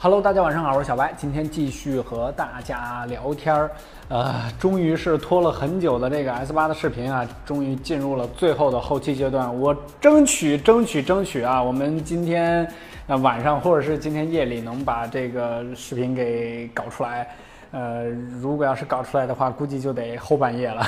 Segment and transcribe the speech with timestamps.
[0.00, 3.68] Hello，大家晚上好，我是小白，今天继续和大家聊天儿。
[4.06, 9.52] 呃，终于是拖了很久的这个 S 八的视频啊，终于进入了最后的后期阶段。
[9.58, 12.64] 我争取争取争取啊，我们今天
[13.08, 17.28] 呃晚上或者是今天夜里能把这个视频给搞出来。
[17.70, 18.04] 呃，
[18.40, 20.80] 如果要是搞出来的话，估计就得后半夜了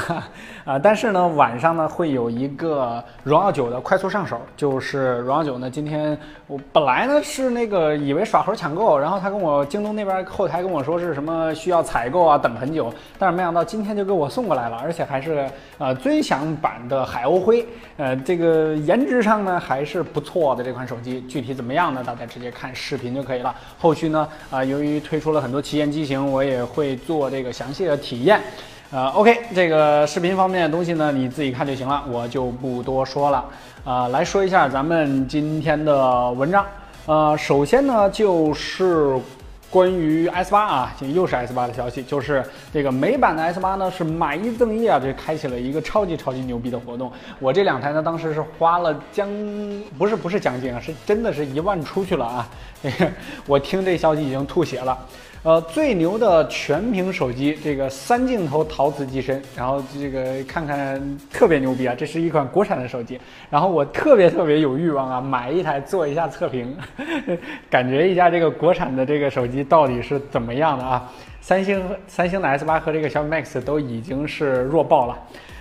[0.65, 0.79] 啊。
[0.83, 6.16] 但是呢，晚上呢会有一个荣耀九的快速上手，就是荣耀九呢，今天
[6.47, 17.67] 我本来呢是那个以为耍猴抢购，然后他跟我京东那边后台跟我说是什么需要采购啊，等很久，但是没想到今天就给我送过来了，而且还是呃尊享版的海鸥灰，
[17.98, 22.03] 呃，这个颜值上呢还是不错的这款手机，具体怎么样呢？
[22.03, 23.55] 大家直接看视频就可以了。
[23.78, 26.65] 后续呢，啊，由于推出了很多旗舰机型，我也。
[26.73, 28.41] 会做这个详细的体验，
[28.91, 33.45] 呃，OK，这个视频方面的东西呢，你自己看就行了，我就不多说了。
[33.84, 36.64] 啊，来说一下咱们今天的文章。
[37.06, 39.19] 呃，首先呢，就是
[39.70, 47.11] 关于 S 八啊，又是 S 八的消息，就是这个美版的 S 八呢是买一赠一啊，这开启了一个超级超级牛逼的活动。
[47.39, 49.28] 我这两台呢，当时是花了将
[49.97, 52.48] 不是不是将近啊，是真的是一万出去了啊。
[53.47, 54.97] 我听这消息已经吐血了。
[55.42, 61.00] 呃，最牛的全屏手机，这个三镜头陶瓷机身，然后这个看看
[61.33, 61.94] 特别牛逼啊！
[61.96, 66.77] 这是一款国产的手机，然后我特别特别有欲望啊，买一台做一下测评，
[67.70, 71.11] 感觉一下这个国产的这个手机到底是怎么样的啊？
[71.41, 75.18] 三星三星的 S 八和这个小米 Max 都已经是弱爆了。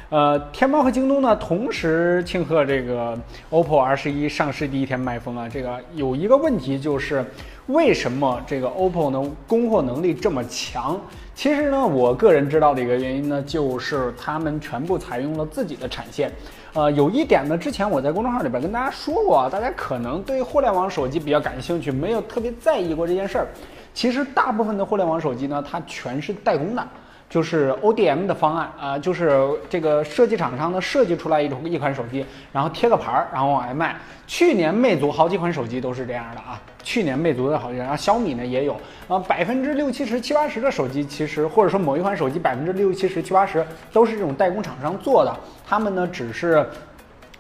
[0.10, 3.16] 呃，天猫和京东呢，同时庆贺这个
[3.52, 5.48] OPPO R 十一上市第一天卖疯啊。
[5.48, 7.24] 这个有一个问题就是，
[7.68, 11.00] 为什么这个 OPPO 呢供货能力这么强？
[11.36, 16.32] 其实呢，我个人知道的一个原因呢，就是他们全部采用了自己的产线。
[16.74, 23.48] 呃，有一点呢，之前我在公众号里边跟大家说过啊，大家可能对互联网手机比较感兴趣，没有特别在意过这件事儿。
[23.94, 26.88] 其实大部分的互联网手机呢，它全是代工的。
[27.30, 33.96] 就是 O D M 的方案啊，就是这个设计厂商呢设计出来一种一款手机，然后贴个牌儿，然后往外卖。
[34.26, 38.76] 去年魅族好几款手机都是这样的啊，去年魅族的好几，然后小米呢也有
[39.08, 45.36] 啊，百分之六七十、七八十的手机其实或者说某一款手机百分之六七十、七八十都是这种代工厂商做的，
[45.68, 46.66] 他们呢只是。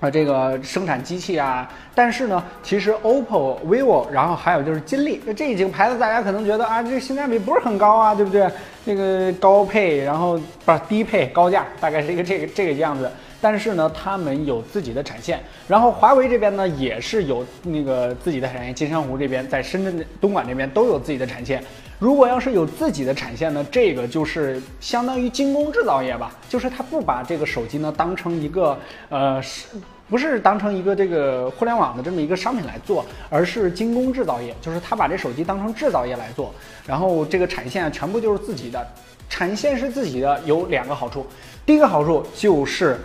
[0.02, 8.50] 啊，这个生产机器啊，但是呢，其实 OPPO、vivo，然后还有就是金立，这几个牌子，大家可能觉得啊，这性价比不是很高啊，对不对？
[8.90, 10.36] 这个高配，然后
[10.66, 13.08] 不是低配高价，大概是一个 这个这个样子。
[13.40, 21.64] 但是呢，他们有自己的产线，然后华为这边呢也是有那个自己的产线，金山湖这边在深圳、东莞这边都有自己的产线。
[22.00, 28.76] 如果要是有自己的产线呢，这个就是相当于精工制造业吧，就是他不把这个手机呢当成一个
[29.10, 29.68] 呃是，
[30.10, 36.54] 不是当成一个这个互联网的这么一个商品来做，而是精工制造业，就是他把这手机当成制造业来做，
[36.86, 38.86] 然后这个产线全部就是自己的，
[39.30, 41.26] 产线是自己的，有两个好处，
[41.66, 43.00] 第一个好处就是。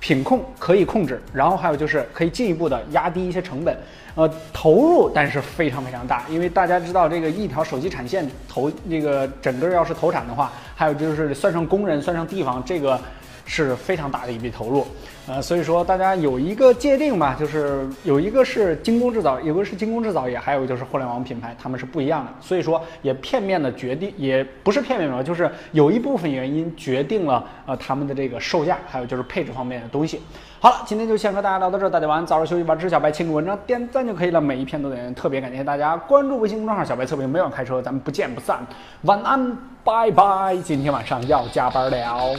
[0.00, 3.74] 品控可以控制，然后还有就是可以进一步的压低一些成本，
[4.14, 13.00] 呃，投入但是非常非常大，因为大家知道这个一条手机产线投那个整个要是投产的话，还有就是算上工人算上地方这个。
[13.46, 14.86] 是非常大的一笔投入，
[15.28, 22.32] 呃，所以说大家有一个界定吧，就是有一个是精工制造，有个是精工制造业，还有就是互联网品牌，他们是不一样的。
[22.40, 30.20] 所以说也片面的决定，也不是片面吧，就是有一部分原因决定了呃他们的这个售价，还有就是配置方面的东西。
[30.58, 32.74] 好了，今天就先和大家聊到这，大家晚安，早点休息吧。
[32.74, 38.66] 知小白清楚文章点赞就可以了，每一篇都点，特别感谢大家关注微信公众号小白测评，每晚开车，咱们不见不散。
[39.02, 40.56] 晚安，拜拜。
[40.64, 42.34] 今天晚上要加班了。